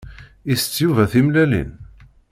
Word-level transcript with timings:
Isett 0.51 0.75
Yuba 0.81 1.05
timellalin? 1.11 1.71